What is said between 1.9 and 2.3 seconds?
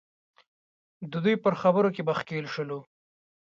کې به